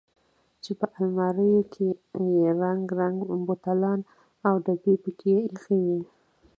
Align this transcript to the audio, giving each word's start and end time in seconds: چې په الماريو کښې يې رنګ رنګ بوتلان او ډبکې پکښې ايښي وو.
چې 0.63 0.71
په 0.79 0.85
الماريو 0.99 1.61
کښې 1.73 1.89
يې 2.37 2.47
رنګ 2.61 2.83
رنګ 2.99 3.17
بوتلان 3.47 3.99
او 4.47 4.53
ډبکې 4.63 4.93
پکښې 5.03 5.33
ايښي 5.47 5.79
وو. 5.85 5.99